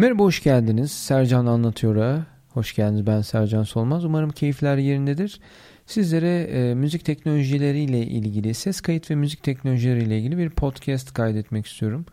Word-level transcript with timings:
Merhaba 0.00 0.22
hoş 0.22 0.42
geldiniz. 0.42 0.90
Sercan 0.92 1.46
Anlatıyor'a. 1.46 2.26
Hoş 2.48 2.74
geldiniz 2.74 3.06
ben 3.06 3.20
Sercan 3.20 3.62
Solmaz. 3.62 4.04
Umarım 4.04 4.30
keyifler 4.30 4.76
yerindedir. 4.76 5.40
Sizlere 5.86 6.42
e, 6.42 6.74
müzik 6.74 7.04
teknolojileriyle 7.04 8.06
ilgili, 8.06 8.54
ses 8.54 8.80
kayıt 8.80 9.10
ve 9.10 9.14
müzik 9.14 9.42
teknolojileriyle 9.42 10.18
ilgili 10.18 10.38
bir 10.38 10.50
podcast 10.50 11.14
kaydetmek 11.14 11.66
istiyorum. 11.66 12.06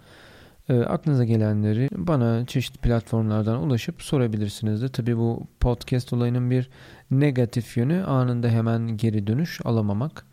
E, 0.70 0.80
aklınıza 0.80 1.24
gelenleri 1.24 1.90
bana 1.92 2.46
çeşitli 2.46 2.78
platformlardan 2.78 3.64
ulaşıp 3.64 4.02
sorabilirsiniz 4.02 4.82
de. 4.82 4.90
Tabii 4.90 5.18
bu 5.18 5.48
podcast 5.60 6.14
olayının 6.14 6.52
bir 6.52 6.70
negatif 7.12 7.78
yönü 7.78 8.04
anında 8.04 8.50
hemen 8.50 8.98
geri 8.98 9.28
dönüş 9.28 9.60
alamamak. 9.66 10.26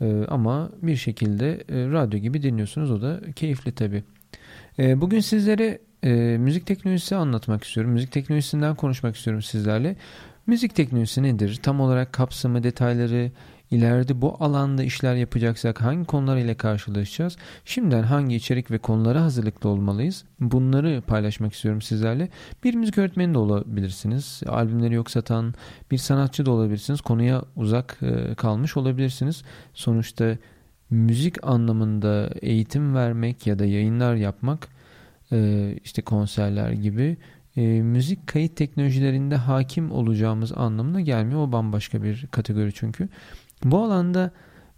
E, 0.00 0.24
ama 0.28 0.70
bir 0.82 0.96
şekilde 0.96 1.52
e, 1.52 1.90
radyo 1.90 2.20
gibi 2.20 2.42
dinliyorsunuz. 2.42 2.90
O 2.90 3.02
da 3.02 3.20
keyifli 3.36 3.72
tabii. 3.72 4.04
E, 4.78 5.00
bugün 5.00 5.20
sizlere 5.20 5.78
e, 6.04 6.10
müzik 6.38 6.66
teknolojisi 6.66 7.16
anlatmak 7.16 7.64
istiyorum. 7.64 7.92
Müzik 7.92 8.12
teknolojisinden 8.12 8.74
konuşmak 8.74 9.16
istiyorum 9.16 9.42
sizlerle. 9.42 9.96
Müzik 10.46 10.74
teknolojisi 10.74 11.22
nedir? 11.22 11.60
Tam 11.62 11.80
olarak 11.80 12.12
kapsamı, 12.12 12.62
detayları, 12.62 13.30
ileride 13.70 14.20
bu 14.20 14.36
alanda 14.40 14.82
işler 14.82 15.14
yapacaksak 15.14 15.80
hangi 15.80 16.04
konular 16.04 16.36
ile 16.36 16.54
karşılaşacağız? 16.54 17.36
Şimdiden 17.64 18.02
hangi 18.02 18.36
içerik 18.36 18.70
ve 18.70 18.78
konulara 18.78 19.22
hazırlıklı 19.22 19.68
olmalıyız? 19.68 20.24
Bunları 20.40 21.02
paylaşmak 21.06 21.52
istiyorum 21.52 21.82
sizlerle. 21.82 22.28
Bir 22.64 22.74
müzik 22.74 22.98
öğretmeni 22.98 23.34
de 23.34 23.38
olabilirsiniz. 23.38 24.42
Albümleri 24.46 24.94
yok 24.94 25.10
satan 25.10 25.54
bir 25.90 25.98
sanatçı 25.98 26.46
da 26.46 26.50
olabilirsiniz. 26.50 27.00
Konuya 27.00 27.42
uzak 27.56 27.98
e, 28.02 28.34
kalmış 28.34 28.76
olabilirsiniz. 28.76 29.42
Sonuçta 29.74 30.36
müzik 30.90 31.46
anlamında 31.46 32.30
eğitim 32.42 32.94
vermek 32.94 33.46
ya 33.46 33.58
da 33.58 33.64
yayınlar 33.64 34.14
yapmak 34.14 34.68
işte 35.84 36.02
konserler 36.02 36.72
gibi 36.72 37.16
e, 37.56 37.82
müzik 37.82 38.26
kayıt 38.26 38.56
teknolojilerinde 38.56 39.36
hakim 39.36 39.92
olacağımız 39.92 40.52
anlamına 40.52 41.00
gelmiyor. 41.00 41.40
O 41.40 41.52
bambaşka 41.52 42.02
bir 42.02 42.26
kategori 42.30 42.72
çünkü. 42.74 43.08
Bu 43.64 43.82
alanda 43.82 44.30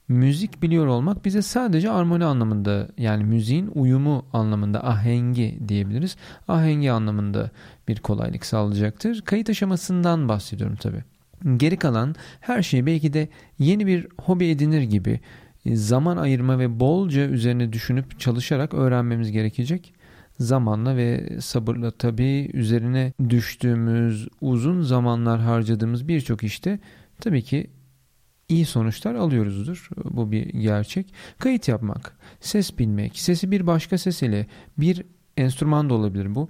müzik 0.08 0.62
biliyor 0.62 0.86
olmak 0.86 1.24
bize 1.24 1.42
sadece 1.42 1.90
armoni 1.90 2.24
anlamında 2.24 2.88
yani 2.98 3.24
müziğin 3.24 3.70
uyumu 3.74 4.24
anlamında 4.32 4.88
ahengi 4.88 5.58
diyebiliriz. 5.68 6.16
Ahengi 6.48 6.92
anlamında 6.92 7.50
bir 7.88 7.96
kolaylık 7.96 8.46
sağlayacaktır. 8.46 9.20
Kayıt 9.22 9.50
aşamasından 9.50 10.28
bahsediyorum 10.28 10.76
tabi. 10.76 10.96
Geri 11.56 11.76
kalan 11.76 12.14
her 12.40 12.62
şey 12.62 12.86
belki 12.86 13.12
de 13.12 13.28
yeni 13.58 13.86
bir 13.86 14.06
hobi 14.18 14.46
edinir 14.46 14.82
gibi 14.82 15.20
zaman 15.66 16.16
ayırma 16.16 16.58
ve 16.58 16.80
bolca 16.80 17.22
üzerine 17.22 17.72
düşünüp 17.72 18.20
çalışarak 18.20 18.74
öğrenmemiz 18.74 19.32
gerekecek 19.32 19.93
zamanla 20.38 20.96
ve 20.96 21.38
sabırla 21.40 21.90
tabii 21.90 22.50
üzerine 22.52 23.12
düştüğümüz, 23.28 24.28
uzun 24.40 24.82
zamanlar 24.82 25.40
harcadığımız 25.40 26.08
birçok 26.08 26.44
işte 26.44 26.78
tabii 27.20 27.42
ki 27.42 27.70
iyi 28.48 28.64
sonuçlar 28.64 29.14
alıyoruzdur. 29.14 29.88
Bu 30.04 30.32
bir 30.32 30.46
gerçek. 30.46 31.14
Kayıt 31.38 31.68
yapmak, 31.68 32.16
ses 32.40 32.78
bilmek, 32.78 33.18
sesi 33.18 33.50
bir 33.50 33.66
başka 33.66 33.98
ses 33.98 34.22
ile 34.22 34.46
bir 34.78 35.02
enstrüman 35.36 35.90
da 35.90 35.94
olabilir 35.94 36.34
bu 36.34 36.48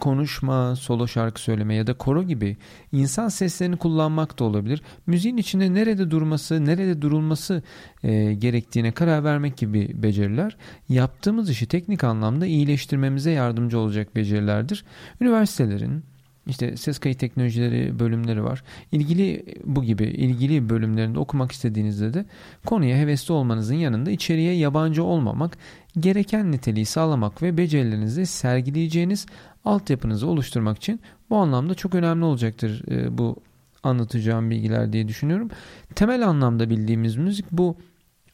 konuşma, 0.00 0.76
solo 0.76 1.08
şarkı 1.08 1.40
söyleme 1.40 1.74
ya 1.74 1.86
da 1.86 1.94
koro 1.94 2.22
gibi 2.22 2.56
insan 2.92 3.28
seslerini 3.28 3.76
kullanmak 3.76 4.38
da 4.38 4.44
olabilir. 4.44 4.82
Müziğin 5.06 5.36
içinde 5.36 5.74
nerede 5.74 6.10
durması, 6.10 6.66
nerede 6.66 7.02
durulması 7.02 7.62
e, 8.02 8.34
gerektiğine 8.34 8.92
karar 8.92 9.24
vermek 9.24 9.56
gibi 9.56 9.90
beceriler 9.94 10.56
yaptığımız 10.88 11.50
işi 11.50 11.66
teknik 11.66 12.04
anlamda 12.04 12.46
iyileştirmemize 12.46 13.30
yardımcı 13.30 13.78
olacak 13.78 14.16
becerilerdir. 14.16 14.84
Üniversitelerin, 15.20 16.04
işte 16.46 16.76
ses 16.76 16.98
kayıt 16.98 17.18
teknolojileri 17.18 17.98
bölümleri 17.98 18.44
var. 18.44 18.62
İlgili 18.92 19.44
bu 19.64 19.82
gibi 19.82 20.04
ilgili 20.04 20.68
bölümlerinde 20.68 21.18
okumak 21.18 21.52
istediğinizde 21.52 22.14
de 22.14 22.24
konuya 22.66 22.96
hevesli 22.98 23.32
olmanızın 23.32 23.74
yanında 23.74 24.10
içeriye 24.10 24.54
yabancı 24.54 25.04
olmamak, 25.04 25.58
gereken 26.00 26.52
niteliği 26.52 26.86
sağlamak 26.86 27.42
ve 27.42 27.56
becerilerinizi 27.56 28.26
sergileyeceğiniz 28.26 29.26
altyapınızı 29.64 30.26
oluşturmak 30.26 30.76
için 30.76 31.00
bu 31.30 31.36
anlamda 31.36 31.74
çok 31.74 31.94
önemli 31.94 32.24
olacaktır 32.24 32.82
e, 32.90 33.18
bu 33.18 33.36
anlatacağım 33.82 34.50
bilgiler 34.50 34.92
diye 34.92 35.08
düşünüyorum. 35.08 35.50
Temel 35.94 36.28
anlamda 36.28 36.70
bildiğimiz 36.70 37.16
müzik 37.16 37.46
bu 37.52 37.76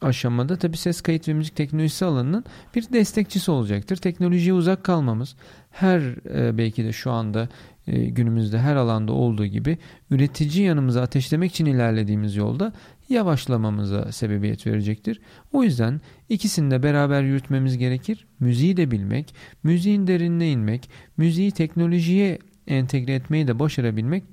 aşamada 0.00 0.56
tabi 0.56 0.76
ses 0.76 1.00
kayıt 1.00 1.28
ve 1.28 1.34
müzik 1.34 1.56
teknolojisi 1.56 2.04
alanının 2.04 2.44
bir 2.74 2.92
destekçisi 2.92 3.50
olacaktır. 3.50 3.96
Teknolojiye 3.96 4.54
uzak 4.54 4.84
kalmamız 4.84 5.36
her 5.70 6.00
e, 6.34 6.58
belki 6.58 6.84
de 6.84 6.92
şu 6.92 7.10
anda 7.10 7.48
e, 7.86 8.04
günümüzde 8.04 8.58
her 8.58 8.76
alanda 8.76 9.12
olduğu 9.12 9.46
gibi 9.46 9.78
üretici 10.10 10.64
yanımızı 10.64 11.02
ateşlemek 11.02 11.50
için 11.50 11.66
ilerlediğimiz 11.66 12.36
yolda 12.36 12.72
yavaşlamamıza 13.08 14.12
sebebiyet 14.12 14.66
verecektir. 14.66 15.20
O 15.52 15.62
yüzden 15.62 16.00
ikisini 16.28 16.70
de 16.70 16.82
beraber 16.82 17.22
yürütmemiz 17.22 17.78
gerekir. 17.78 18.26
Müziği 18.40 18.76
de 18.76 18.90
bilmek, 18.90 19.34
müziğin 19.62 20.06
derinine 20.06 20.50
inmek, 20.50 20.90
müziği 21.16 21.50
teknolojiye 21.50 22.38
entegre 22.66 23.14
etmeyi 23.14 23.48
de 23.48 23.58
başarabilmek 23.58 24.24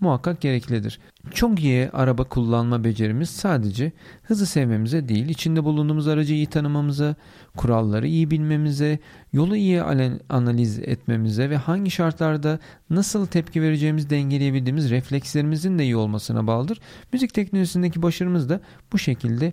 muhakkak 0.00 0.40
gereklidir. 0.40 1.00
Çok 1.34 1.60
iyi 1.60 1.90
araba 1.90 2.24
kullanma 2.24 2.84
becerimiz 2.84 3.30
sadece 3.30 3.92
hızı 4.22 4.46
sevmemize 4.46 5.08
değil, 5.08 5.28
içinde 5.28 5.64
bulunduğumuz 5.64 6.08
aracı 6.08 6.34
iyi 6.34 6.46
tanımamıza, 6.46 7.14
kuralları 7.56 8.08
iyi 8.08 8.30
bilmemize, 8.30 8.98
yolu 9.32 9.56
iyi 9.56 9.82
analiz 10.28 10.78
etmemize 10.78 11.50
ve 11.50 11.56
hangi 11.56 11.90
şartlarda 11.90 12.58
nasıl 12.90 13.26
tepki 13.26 13.62
vereceğimizi 13.62 14.10
dengeleyebildiğimiz 14.10 14.90
reflekslerimizin 14.90 15.78
de 15.78 15.84
iyi 15.84 15.96
olmasına 15.96 16.46
bağlıdır. 16.46 16.80
Müzik 17.12 17.34
teknolojisindeki 17.34 18.02
başarımız 18.02 18.48
da 18.48 18.60
bu 18.92 18.98
şekilde 18.98 19.52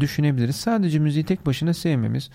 düşünebiliriz. 0.00 0.56
Sadece 0.56 0.98
müziği 0.98 1.24
tek 1.24 1.46
başına 1.46 1.74
sevmemiz, 1.74 2.30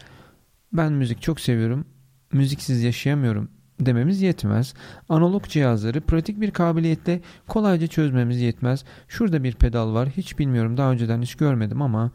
ben 0.73 0.93
müzik 0.93 1.21
çok 1.21 1.39
seviyorum, 1.39 1.85
müziksiz 2.31 2.83
yaşayamıyorum 2.83 3.49
dememiz 3.85 4.21
yetmez. 4.21 4.73
Analog 5.09 5.47
cihazları 5.47 6.01
pratik 6.01 6.41
bir 6.41 6.51
kabiliyetle 6.51 7.21
kolayca 7.47 7.87
çözmemiz 7.87 8.41
yetmez. 8.41 8.85
Şurada 9.07 9.43
bir 9.43 9.53
pedal 9.53 9.93
var 9.93 10.09
hiç 10.09 10.39
bilmiyorum 10.39 10.77
daha 10.77 10.91
önceden 10.91 11.21
hiç 11.21 11.35
görmedim 11.35 11.81
ama 11.81 12.11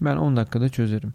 ben 0.00 0.16
10 0.16 0.36
dakikada 0.36 0.68
çözerim. 0.68 1.12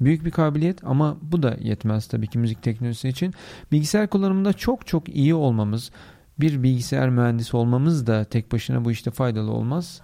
Büyük 0.00 0.24
bir 0.24 0.30
kabiliyet 0.30 0.84
ama 0.84 1.16
bu 1.22 1.42
da 1.42 1.56
yetmez 1.60 2.06
tabii 2.06 2.26
ki 2.26 2.38
müzik 2.38 2.62
teknolojisi 2.62 3.08
için. 3.08 3.34
Bilgisayar 3.72 4.08
kullanımında 4.08 4.52
çok 4.52 4.86
çok 4.86 5.08
iyi 5.08 5.34
olmamız, 5.34 5.90
bir 6.40 6.62
bilgisayar 6.62 7.10
mühendisi 7.10 7.56
olmamız 7.56 8.06
da 8.06 8.24
tek 8.24 8.52
başına 8.52 8.84
bu 8.84 8.90
işte 8.90 9.10
faydalı 9.10 9.50
olmaz. 9.50 10.00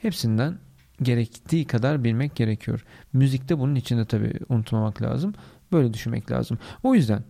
Hepsinden 0.00 0.58
gerektiği 1.02 1.64
kadar 1.64 2.04
bilmek 2.04 2.36
gerekiyor. 2.36 2.84
Müzikte 3.12 3.58
bunun 3.58 3.74
içinde 3.74 4.04
tabii 4.04 4.32
unutmamak 4.48 5.02
lazım. 5.02 5.34
Böyle 5.72 5.94
düşünmek 5.94 6.30
lazım. 6.30 6.58
O 6.82 6.94
yüzden 6.94 7.24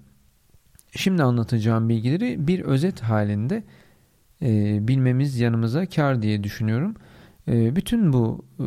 Şimdi 0.97 1.23
anlatacağım 1.23 1.89
bilgileri 1.89 2.47
bir 2.49 2.61
özet 2.61 3.01
halinde 3.01 3.63
e, 4.43 4.79
bilmemiz 4.89 5.41
yanımıza 5.41 5.87
kar 5.87 6.23
diye 6.23 6.45
düşünüyorum. 6.45 6.95
E, 7.49 7.77
bütün 7.77 8.13
bu 8.13 8.45
e, 8.61 8.67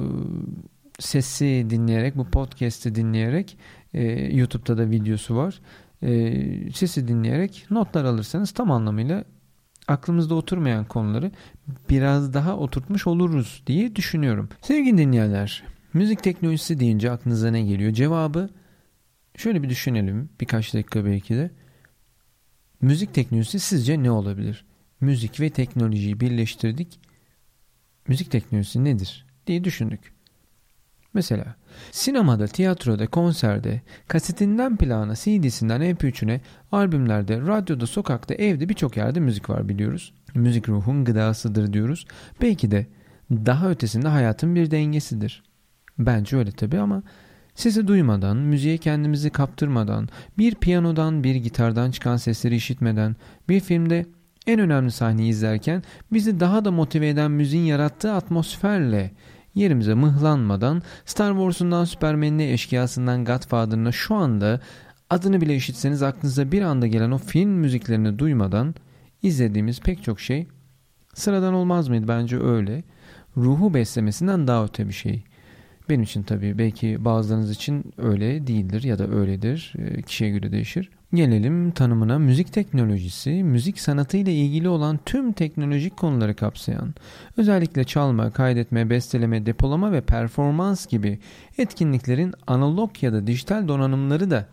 sesi 0.99 1.65
dinleyerek, 1.69 2.17
bu 2.17 2.25
podcast'i 2.25 2.95
dinleyerek, 2.95 3.57
e, 3.93 4.03
YouTube'da 4.35 4.77
da 4.77 4.89
videosu 4.89 5.35
var. 5.35 5.61
E, 6.01 6.71
sesi 6.71 7.07
dinleyerek 7.07 7.65
notlar 7.69 8.05
alırsanız 8.05 8.51
tam 8.51 8.71
anlamıyla 8.71 9.23
aklımızda 9.87 10.35
oturmayan 10.35 10.85
konuları 10.85 11.31
biraz 11.89 12.33
daha 12.33 12.57
oturtmuş 12.57 13.07
oluruz 13.07 13.63
diye 13.67 13.95
düşünüyorum. 13.95 14.49
Sevgili 14.61 14.97
dinleyenler, 14.97 15.63
müzik 15.93 16.23
teknolojisi 16.23 16.79
deyince 16.79 17.11
aklınıza 17.11 17.51
ne 17.51 17.61
geliyor? 17.61 17.91
Cevabı 17.91 18.49
şöyle 19.37 19.63
bir 19.63 19.69
düşünelim 19.69 20.29
birkaç 20.41 20.73
dakika 20.73 21.05
belki 21.05 21.35
de. 21.35 21.51
Müzik 22.81 23.13
teknolojisi 23.13 23.59
sizce 23.59 24.03
ne 24.03 24.11
olabilir? 24.11 24.65
Müzik 25.01 25.39
ve 25.39 25.49
teknolojiyi 25.49 26.19
birleştirdik. 26.19 26.99
Müzik 28.07 28.31
teknolojisi 28.31 28.83
nedir 28.83 29.25
diye 29.47 29.63
düşündük. 29.63 30.13
Mesela 31.13 31.55
sinemada, 31.91 32.47
tiyatroda, 32.47 33.07
konserde, 33.07 33.81
kasetinden 34.07 34.77
plana, 34.77 35.15
CD'sinden 35.15 35.81
MP3'üne, 35.81 36.39
albümlerde, 36.71 37.41
radyoda, 37.41 37.87
sokakta, 37.87 38.33
evde 38.33 38.69
birçok 38.69 38.97
yerde 38.97 39.19
müzik 39.19 39.49
var 39.49 39.69
biliyoruz. 39.69 40.13
Müzik 40.33 40.69
ruhun 40.69 41.05
gıdasıdır 41.05 41.73
diyoruz. 41.73 42.05
Belki 42.41 42.71
de 42.71 42.87
daha 43.31 43.69
ötesinde 43.69 44.07
hayatın 44.07 44.55
bir 44.55 44.71
dengesidir. 44.71 45.43
Bence 45.99 46.37
öyle 46.37 46.51
tabii 46.51 46.79
ama 46.79 47.03
Sesi 47.55 47.87
duymadan, 47.87 48.37
müziğe 48.37 48.77
kendimizi 48.77 49.29
kaptırmadan, 49.29 50.09
bir 50.37 50.55
piyanodan 50.55 51.23
bir 51.23 51.35
gitardan 51.35 51.91
çıkan 51.91 52.17
sesleri 52.17 52.55
işitmeden, 52.55 53.15
bir 53.49 53.59
filmde 53.59 54.05
en 54.47 54.59
önemli 54.59 54.91
sahneyi 54.91 55.29
izlerken 55.29 55.83
bizi 56.13 56.39
daha 56.39 56.65
da 56.65 56.71
motive 56.71 57.09
eden 57.09 57.31
müziğin 57.31 57.63
yarattığı 57.63 58.13
atmosferle 58.13 59.11
yerimize 59.55 59.93
mıhlanmadan 59.93 60.81
Star 61.05 61.31
Wars'undan 61.31 61.85
Superman'ine 61.85 62.51
eşkıyasından 62.51 63.25
Godfather'ına 63.25 63.91
şu 63.91 64.15
anda 64.15 64.59
adını 65.09 65.41
bile 65.41 65.55
işitseniz 65.55 66.03
aklınıza 66.03 66.51
bir 66.51 66.61
anda 66.61 66.87
gelen 66.87 67.11
o 67.11 67.17
film 67.17 67.49
müziklerini 67.49 68.19
duymadan 68.19 68.75
izlediğimiz 69.21 69.79
pek 69.79 70.03
çok 70.03 70.19
şey 70.19 70.47
sıradan 71.13 71.53
olmaz 71.53 71.87
mıydı? 71.89 72.07
Bence 72.07 72.39
öyle. 72.39 72.83
Ruhu 73.37 73.73
beslemesinden 73.73 74.47
daha 74.47 74.63
öte 74.63 74.87
bir 74.87 74.93
şey. 74.93 75.23
Benim 75.89 76.03
için 76.03 76.23
tabii 76.23 76.57
belki 76.57 77.05
bazılarınız 77.05 77.51
için 77.51 77.93
öyle 77.97 78.47
değildir 78.47 78.83
ya 78.83 78.99
da 78.99 79.07
öyledir. 79.07 79.73
E, 79.77 80.01
kişiye 80.01 80.29
göre 80.29 80.51
değişir. 80.51 80.89
Gelelim 81.13 81.71
tanımına 81.71 82.19
müzik 82.19 82.53
teknolojisi, 82.53 83.43
müzik 83.43 83.79
sanatı 83.79 84.17
ile 84.17 84.33
ilgili 84.33 84.69
olan 84.69 84.99
tüm 85.05 85.33
teknolojik 85.33 85.97
konuları 85.97 86.35
kapsayan, 86.35 86.93
özellikle 87.37 87.83
çalma, 87.83 88.31
kaydetme, 88.31 88.89
besteleme, 88.89 89.45
depolama 89.45 89.91
ve 89.91 90.01
performans 90.01 90.87
gibi 90.87 91.19
etkinliklerin 91.57 92.33
analog 92.47 93.03
ya 93.03 93.13
da 93.13 93.27
dijital 93.27 93.67
donanımları 93.67 94.31
da 94.31 94.45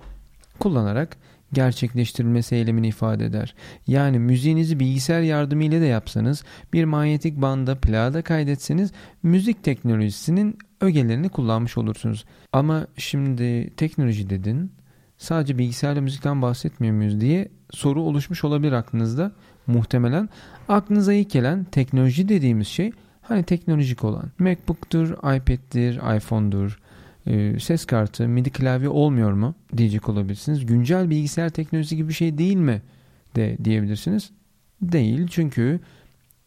kullanarak 0.58 1.16
gerçekleştirilmesi 1.52 2.54
eylemini 2.54 2.88
ifade 2.88 3.24
eder. 3.24 3.54
Yani 3.86 4.18
müziğinizi 4.18 4.80
bilgisayar 4.80 5.20
yardımıyla 5.20 5.80
da 5.80 5.84
yapsanız, 5.84 6.44
bir 6.72 6.84
manyetik 6.84 7.36
banda 7.36 7.74
plağda 7.74 8.22
kaydetseniz 8.22 8.92
müzik 9.22 9.64
teknolojisinin 9.64 10.58
ögelerini 10.82 11.28
kullanmış 11.28 11.78
olursunuz. 11.78 12.24
Ama 12.52 12.86
şimdi 12.96 13.70
teknoloji 13.76 14.30
dedin, 14.30 14.72
sadece 15.18 15.58
bilgisayarla 15.58 16.00
müzikten 16.00 16.42
bahsetmiyor 16.42 16.94
muyuz 16.94 17.20
diye 17.20 17.48
soru 17.70 18.02
oluşmuş 18.02 18.44
olabilir 18.44 18.72
aklınızda. 18.72 19.32
Muhtemelen 19.66 20.28
aklınıza 20.68 21.12
ilk 21.12 21.30
gelen 21.30 21.64
teknoloji 21.64 22.28
dediğimiz 22.28 22.68
şey 22.68 22.92
hani 23.22 23.42
teknolojik 23.42 24.04
olan. 24.04 24.30
Macbook'tur, 24.38 25.10
iPad'dir, 25.10 26.16
iPhone'dur, 26.16 26.78
e, 27.26 27.58
ses 27.58 27.84
kartı, 27.84 28.28
MIDI 28.28 28.50
klavye 28.50 28.88
olmuyor 28.88 29.32
mu 29.32 29.54
diyecek 29.76 30.08
olabilirsiniz. 30.08 30.66
Güncel 30.66 31.10
bilgisayar 31.10 31.48
teknolojisi 31.48 31.96
gibi 31.96 32.08
bir 32.08 32.14
şey 32.14 32.38
değil 32.38 32.56
mi 32.56 32.82
de 33.36 33.56
diyebilirsiniz. 33.64 34.30
Değil 34.82 35.26
çünkü 35.30 35.80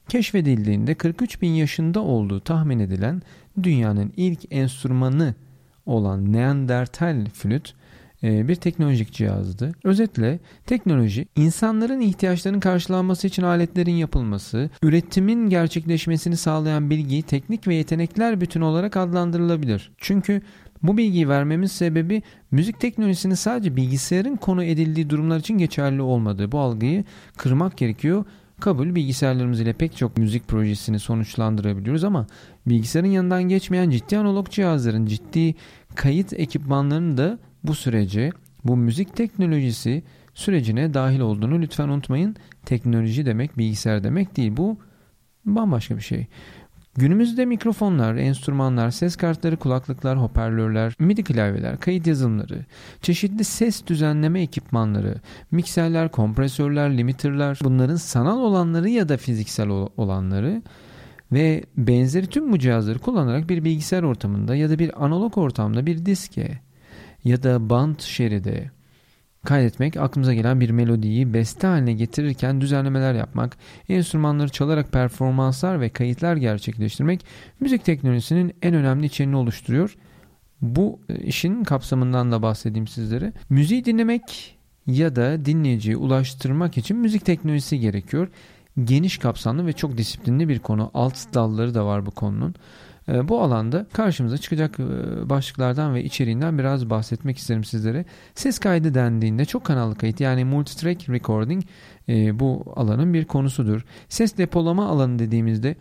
keşfedildiğinde 0.09 0.93
43 0.93 1.41
bin 1.41 1.51
yaşında 1.51 1.99
olduğu 1.99 2.39
tahmin 2.39 2.79
edilen 2.79 3.21
dünyanın 3.63 4.13
ilk 4.17 4.39
enstrümanı 4.51 5.35
olan 5.85 6.33
Neandertal 6.33 7.25
flüt 7.33 7.73
e, 8.23 8.47
bir 8.47 8.55
teknolojik 8.55 9.11
cihazdı. 9.11 9.71
Özetle 9.83 10.39
teknoloji 10.65 11.25
insanların 11.35 12.01
ihtiyaçlarının 12.01 12.59
karşılanması 12.59 13.27
için 13.27 13.43
aletlerin 13.43 13.95
yapılması, 13.95 14.69
üretimin 14.83 15.49
gerçekleşmesini 15.49 16.37
sağlayan 16.37 16.89
bilgi, 16.89 17.21
teknik 17.21 17.67
ve 17.67 17.75
yetenekler 17.75 18.41
bütün 18.41 18.61
olarak 18.61 18.97
adlandırılabilir. 18.97 19.91
Çünkü 19.97 20.41
bu 20.83 20.97
bilgiyi 20.97 21.29
vermemiz 21.29 21.71
sebebi 21.71 22.21
müzik 22.51 22.79
teknolojisinin 22.79 23.35
sadece 23.35 23.75
bilgisayarın 23.75 24.35
konu 24.35 24.63
edildiği 24.63 25.09
durumlar 25.09 25.39
için 25.39 25.57
geçerli 25.57 26.01
olmadığı. 26.01 26.51
Bu 26.51 26.59
algıyı 26.59 27.03
kırmak 27.37 27.77
gerekiyor. 27.77 28.25
Kabul 28.59 28.95
bilgisayarlarımız 28.95 29.59
ile 29.59 29.73
pek 29.73 29.97
çok 29.97 30.17
müzik 30.17 30.47
projesini 30.47 30.99
sonuçlandırabiliyoruz 30.99 32.03
ama 32.03 32.27
bilgisayarın 32.67 33.09
yanından 33.09 33.43
geçmeyen 33.43 33.89
ciddi 33.89 34.17
analog 34.17 34.49
cihazların, 34.49 35.05
ciddi 35.05 35.55
kayıt 35.95 36.33
ekipmanlarının 36.33 37.17
da 37.17 37.39
bu 37.63 37.75
sürece, 37.75 38.31
bu 38.63 38.77
müzik 38.77 39.15
teknolojisi 39.15 40.03
sürecine 40.33 40.93
dahil 40.93 41.19
olduğunu 41.19 41.61
lütfen 41.61 41.89
unutmayın. 41.89 42.35
Teknoloji 42.65 43.25
demek 43.25 43.57
bilgisayar 43.57 44.03
demek 44.03 44.37
değil. 44.37 44.57
Bu 44.57 44.77
bambaşka 45.45 45.97
bir 45.97 46.01
şey. 46.01 46.27
Günümüzde 46.97 47.45
mikrofonlar, 47.45 48.15
enstrümanlar, 48.15 48.91
ses 48.91 49.15
kartları, 49.15 49.57
kulaklıklar, 49.57 50.21
hoparlörler, 50.21 50.93
MIDI 50.99 51.23
klavyeler, 51.23 51.79
kayıt 51.79 52.07
yazılımları, 52.07 52.65
çeşitli 53.01 53.43
ses 53.43 53.87
düzenleme 53.87 54.41
ekipmanları, 54.41 55.15
mikserler, 55.51 56.11
kompresörler, 56.11 56.97
limiterler, 56.97 57.59
bunların 57.63 57.95
sanal 57.95 58.39
olanları 58.39 58.89
ya 58.89 59.09
da 59.09 59.17
fiziksel 59.17 59.69
olanları 59.97 60.61
ve 61.31 61.63
benzeri 61.77 62.27
tüm 62.27 62.51
bu 62.51 62.59
cihazları 62.59 62.99
kullanarak 62.99 63.49
bir 63.49 63.63
bilgisayar 63.63 64.03
ortamında 64.03 64.55
ya 64.55 64.69
da 64.69 64.79
bir 64.79 65.05
analog 65.05 65.37
ortamda 65.37 65.85
bir 65.85 66.05
diske 66.05 66.59
ya 67.23 67.43
da 67.43 67.69
band 67.69 67.99
şeride 67.99 68.71
kaydetmek, 69.45 69.97
aklımıza 69.97 70.33
gelen 70.33 70.59
bir 70.59 70.69
melodiyi 70.69 71.33
beste 71.33 71.67
haline 71.67 71.93
getirirken 71.93 72.61
düzenlemeler 72.61 73.13
yapmak, 73.13 73.57
enstrümanları 73.89 74.49
çalarak 74.49 74.91
performanslar 74.91 75.81
ve 75.81 75.89
kayıtlar 75.89 76.35
gerçekleştirmek 76.35 77.25
müzik 77.59 77.85
teknolojisinin 77.85 78.53
en 78.61 78.73
önemli 78.73 79.05
içeriğini 79.05 79.35
oluşturuyor. 79.35 79.95
Bu 80.61 80.99
e, 81.09 81.15
işin 81.15 81.63
kapsamından 81.63 82.31
da 82.31 82.41
bahsedeyim 82.41 82.87
sizlere. 82.87 83.33
Müziği 83.49 83.85
dinlemek 83.85 84.57
ya 84.87 85.15
da 85.15 85.45
dinleyiciyi 85.45 85.97
ulaştırmak 85.97 86.77
için 86.77 86.97
müzik 86.97 87.25
teknolojisi 87.25 87.79
gerekiyor. 87.79 88.27
Geniş 88.83 89.17
kapsamlı 89.17 89.65
ve 89.65 89.73
çok 89.73 89.97
disiplinli 89.97 90.49
bir 90.49 90.59
konu. 90.59 90.91
Alt 90.93 91.33
dalları 91.33 91.75
da 91.75 91.85
var 91.85 92.05
bu 92.05 92.11
konunun. 92.11 92.55
Ee, 93.09 93.27
bu 93.27 93.41
alanda 93.41 93.85
karşımıza 93.93 94.37
çıkacak 94.37 94.79
e, 94.79 94.83
başlıklardan 95.29 95.93
ve 95.93 96.03
içeriğinden 96.03 96.59
biraz 96.59 96.89
bahsetmek 96.89 97.37
isterim 97.37 97.63
sizlere. 97.63 98.05
Ses 98.35 98.59
kaydı 98.59 98.93
dendiğinde 98.93 99.45
çok 99.45 99.63
kanallı 99.63 99.95
kayıt 99.95 100.19
yani 100.19 100.45
multitrack 100.45 101.09
recording 101.09 101.63
e, 102.09 102.39
bu 102.39 102.73
alanın 102.75 103.13
bir 103.13 103.25
konusudur. 103.25 103.85
Ses 104.09 104.37
depolama 104.37 104.87
alanı 104.87 105.19
dediğimizde 105.19 105.75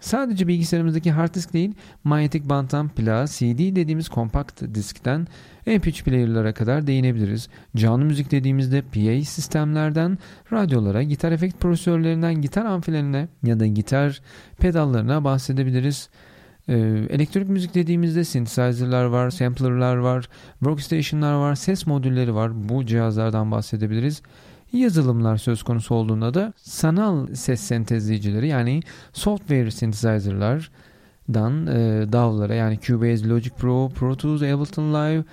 Sadece 0.00 0.48
bilgisayarımızdaki 0.48 1.10
hard 1.10 1.34
disk 1.34 1.52
değil, 1.52 1.74
manyetik 2.04 2.48
banttan 2.48 2.88
plağa, 2.88 3.26
CD 3.26 3.76
dediğimiz 3.76 4.08
kompakt 4.08 4.62
diskten 4.74 5.26
MP3 5.66 6.04
player'lara 6.04 6.54
kadar 6.54 6.86
değinebiliriz. 6.86 7.48
Canlı 7.76 8.04
müzik 8.04 8.30
dediğimizde 8.30 8.82
PA 8.82 9.24
sistemlerden 9.24 10.18
radyolara, 10.52 11.02
gitar 11.02 11.32
efekt 11.32 11.60
prosesörlerinden 11.60 12.34
gitar 12.34 12.64
amfilerine 12.64 13.28
ya 13.42 13.60
da 13.60 13.66
gitar 13.66 14.20
pedallarına 14.58 15.24
bahsedebiliriz. 15.24 16.10
Ee, 16.68 17.06
elektronik 17.10 17.48
müzik 17.48 17.74
dediğimizde 17.74 18.24
synthesizer'lar 18.24 19.04
var, 19.04 19.30
sampler'lar 19.30 19.96
var, 19.96 20.28
workstation'lar 20.58 21.34
var, 21.34 21.54
ses 21.54 21.86
modülleri 21.86 22.34
var. 22.34 22.68
Bu 22.68 22.86
cihazlardan 22.86 23.50
bahsedebiliriz. 23.50 24.22
Yazılımlar 24.72 25.36
söz 25.36 25.62
konusu 25.62 25.94
olduğunda 25.94 26.34
da 26.34 26.52
sanal 26.56 27.34
ses 27.34 27.60
sentezleyicileri 27.60 28.48
yani 28.48 28.80
software 29.12 29.70
synthesizer'lardan 29.70 31.66
e, 31.66 32.06
DAW'lara 32.12 32.54
yani 32.54 32.80
Cubase, 32.80 33.28
Logic 33.28 33.54
Pro, 33.58 33.88
Pro 33.88 34.16
Tools, 34.16 34.42
Ableton 34.42 34.94
Live, 34.94 35.24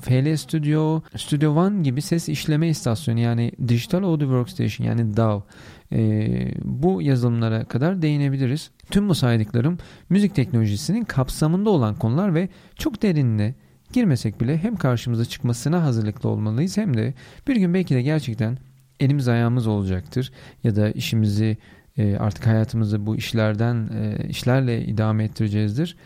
FL 0.00 0.36
Studio, 0.36 1.02
Studio 1.16 1.50
One 1.50 1.82
gibi 1.82 2.02
ses 2.02 2.28
işleme 2.28 2.68
istasyonu 2.68 3.20
yani 3.20 3.52
Digital 3.68 4.02
Audio 4.02 4.26
Workstation 4.26 4.86
yani 4.86 5.16
DAW 5.16 5.46
e, 5.92 6.52
bu 6.64 7.02
yazılımlara 7.02 7.64
kadar 7.64 8.02
değinebiliriz. 8.02 8.70
Tüm 8.90 9.08
bu 9.08 9.14
saydıklarım 9.14 9.78
müzik 10.08 10.34
teknolojisinin 10.34 11.04
kapsamında 11.04 11.70
olan 11.70 11.94
konular 11.94 12.34
ve 12.34 12.48
çok 12.76 13.02
derinine 13.02 13.54
girmesek 13.92 14.40
bile 14.40 14.58
hem 14.58 14.76
karşımıza 14.76 15.24
çıkmasına 15.24 15.82
hazırlıklı 15.82 16.28
olmalıyız 16.28 16.76
hem 16.76 16.96
de 16.96 17.14
bir 17.48 17.56
gün 17.56 17.74
belki 17.74 17.94
de 17.94 18.02
gerçekten 18.02 18.58
elimiz 19.00 19.28
ayağımız 19.28 19.66
olacaktır 19.66 20.32
ya 20.64 20.76
da 20.76 20.90
işimizi 20.90 21.56
e, 21.96 22.16
artık 22.16 22.46
hayatımızı 22.46 23.06
bu 23.06 23.16
işlerden 23.16 23.90
e, 23.94 24.28
işlerle 24.28 24.84
idame 24.84 25.24
ettireceğizdir. 25.24 25.96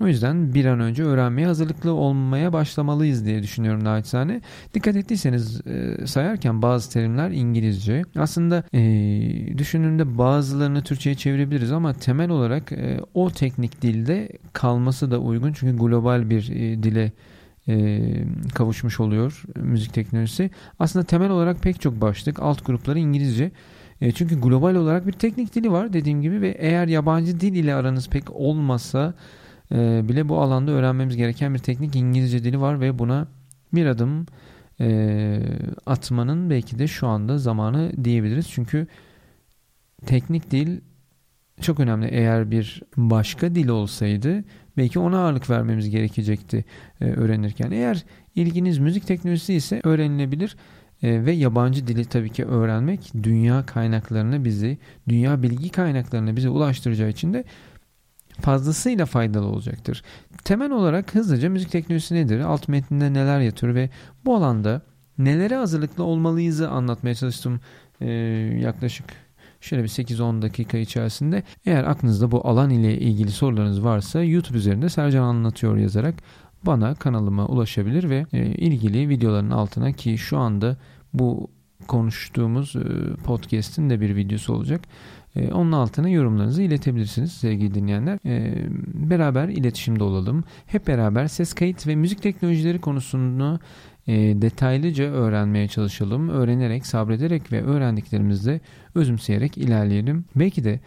O 0.00 0.06
yüzden 0.06 0.54
bir 0.54 0.64
an 0.64 0.80
önce 0.80 1.04
öğrenmeye 1.04 1.46
hazırlıklı 1.46 1.92
olmaya 1.92 2.52
başlamalıyız 2.52 3.24
diye 3.26 3.42
düşünüyorum 3.42 3.84
naçizane. 3.84 4.40
Dikkat 4.74 4.96
ettiyseniz 4.96 5.66
e, 5.66 6.06
sayarken 6.06 6.62
bazı 6.62 6.90
terimler 6.90 7.30
İngilizce. 7.30 8.02
Aslında 8.16 8.64
e, 8.74 9.58
düşündüğümde 9.58 10.18
bazılarını 10.18 10.82
Türkçe'ye 10.82 11.16
çevirebiliriz 11.16 11.72
ama 11.72 11.92
temel 11.92 12.30
olarak 12.30 12.72
e, 12.72 13.00
o 13.14 13.30
teknik 13.30 13.82
dilde 13.82 14.28
kalması 14.52 15.10
da 15.10 15.18
uygun. 15.18 15.52
Çünkü 15.52 15.78
global 15.78 16.30
bir 16.30 16.46
dile 16.82 17.12
kavuşmuş 18.54 19.00
oluyor 19.00 19.42
müzik 19.56 19.94
teknolojisi. 19.94 20.50
Aslında 20.78 21.04
temel 21.04 21.30
olarak 21.30 21.62
pek 21.62 21.80
çok 21.80 22.00
başlık, 22.00 22.42
alt 22.42 22.66
grupları 22.66 22.98
İngilizce. 22.98 23.50
Çünkü 24.14 24.40
global 24.40 24.74
olarak 24.74 25.06
bir 25.06 25.12
teknik 25.12 25.54
dili 25.54 25.72
var 25.72 25.92
dediğim 25.92 26.22
gibi 26.22 26.40
ve 26.40 26.48
eğer 26.48 26.88
yabancı 26.88 27.40
dil 27.40 27.54
ile 27.54 27.74
aranız 27.74 28.08
pek 28.08 28.30
olmasa 28.30 29.14
e, 29.72 30.08
bile 30.08 30.28
bu 30.28 30.40
alanda 30.40 30.70
öğrenmemiz 30.70 31.16
gereken 31.16 31.54
bir 31.54 31.58
teknik 31.58 31.96
İngilizce 31.96 32.44
dili 32.44 32.60
var 32.60 32.80
ve 32.80 32.98
buna 32.98 33.28
bir 33.74 33.86
adım 33.86 34.26
e, 34.80 35.40
atmanın 35.86 36.50
belki 36.50 36.78
de 36.78 36.86
şu 36.86 37.06
anda 37.06 37.38
zamanı 37.38 37.92
diyebiliriz. 38.04 38.48
Çünkü 38.50 38.86
teknik 40.06 40.50
dil 40.50 40.80
çok 41.60 41.80
önemli. 41.80 42.06
Eğer 42.06 42.50
bir 42.50 42.82
başka 42.96 43.54
dil 43.54 43.68
olsaydı 43.68 44.44
belki 44.76 44.98
ona 44.98 45.18
ağırlık 45.18 45.50
vermemiz 45.50 45.90
gerekecekti 45.90 46.64
e, 47.00 47.04
öğrenirken. 47.04 47.70
Eğer 47.70 48.04
ilginiz 48.34 48.78
müzik 48.78 49.06
teknolojisi 49.06 49.54
ise 49.54 49.80
öğrenilebilir 49.84 50.56
e, 51.02 51.24
ve 51.24 51.32
yabancı 51.32 51.86
dili 51.86 52.04
tabii 52.04 52.30
ki 52.30 52.44
öğrenmek 52.44 53.12
dünya 53.22 53.66
kaynaklarını 53.66 54.44
bizi, 54.44 54.78
dünya 55.08 55.42
bilgi 55.42 55.68
kaynaklarını 55.68 56.36
bize 56.36 56.48
ulaştıracağı 56.48 57.08
için 57.08 57.34
de 57.34 57.44
fazlasıyla 58.40 59.06
faydalı 59.06 59.46
olacaktır. 59.46 60.02
Temel 60.44 60.70
olarak 60.70 61.14
hızlıca 61.14 61.50
müzik 61.50 61.70
teknolojisi 61.70 62.14
nedir? 62.14 62.40
Alt 62.40 62.68
metninde 62.68 63.12
neler 63.12 63.40
yatıyor 63.40 63.74
ve 63.74 63.90
bu 64.24 64.36
alanda 64.36 64.82
nelere 65.18 65.56
hazırlıklı 65.56 66.04
olmalıyızı 66.04 66.70
anlatmaya 66.70 67.14
çalıştım 67.14 67.60
ee, 68.00 68.06
yaklaşık 68.60 69.06
şöyle 69.60 69.82
bir 69.82 69.88
8-10 69.88 70.42
dakika 70.42 70.78
içerisinde. 70.78 71.42
Eğer 71.66 71.84
aklınızda 71.84 72.30
bu 72.30 72.48
alan 72.48 72.70
ile 72.70 72.98
ilgili 72.98 73.30
sorularınız 73.30 73.84
varsa 73.84 74.22
YouTube 74.22 74.58
üzerinde 74.58 74.88
Sercan 74.88 75.22
Anlatıyor 75.22 75.76
yazarak 75.76 76.14
bana 76.62 76.94
kanalıma 76.94 77.46
ulaşabilir 77.46 78.10
ve 78.10 78.26
e, 78.32 78.46
ilgili 78.46 79.08
videoların 79.08 79.50
altına 79.50 79.92
ki 79.92 80.18
şu 80.18 80.38
anda 80.38 80.76
bu 81.14 81.50
konuştuğumuz 81.88 82.76
e, 82.76 83.14
podcast'in 83.24 83.90
de 83.90 84.00
bir 84.00 84.16
videosu 84.16 84.54
olacak. 84.54 84.80
E, 85.36 85.52
onun 85.52 85.72
altına 85.72 86.08
yorumlarınızı 86.08 86.62
iletebilirsiniz 86.62 87.32
sevgili 87.32 87.74
dinleyenler. 87.74 88.18
E, 88.26 88.54
beraber 88.94 89.48
iletişimde 89.48 90.04
olalım. 90.04 90.44
Hep 90.66 90.86
beraber 90.86 91.28
ses 91.28 91.52
kayıt 91.52 91.86
ve 91.86 91.96
müzik 91.96 92.22
teknolojileri 92.22 92.80
konusunu 92.80 93.60
e, 94.06 94.14
detaylıca 94.14 95.04
öğrenmeye 95.04 95.68
çalışalım. 95.68 96.28
Öğrenerek, 96.28 96.86
sabrederek 96.86 97.52
ve 97.52 97.62
öğrendiklerimizde 97.62 98.60
özümseyerek 98.94 99.58
ilerleyelim. 99.58 100.24
Belki 100.36 100.64
de 100.64 100.80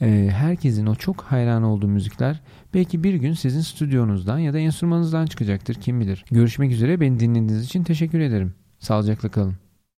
e, 0.00 0.28
herkesin 0.32 0.86
o 0.86 0.94
çok 0.94 1.22
hayran 1.22 1.62
olduğu 1.62 1.88
müzikler 1.88 2.40
belki 2.74 3.04
bir 3.04 3.14
gün 3.14 3.32
sizin 3.32 3.60
stüdyonuzdan 3.60 4.38
ya 4.38 4.52
da 4.52 4.58
enstrümanınızdan 4.58 5.26
çıkacaktır 5.26 5.74
kim 5.74 6.00
bilir. 6.00 6.24
Görüşmek 6.30 6.72
üzere 6.72 7.00
beni 7.00 7.20
dinlediğiniz 7.20 7.64
için 7.64 7.84
teşekkür 7.84 8.20
ederim. 8.20 8.54
Sağlıcakla 8.78 9.28
kalın. 9.28 9.65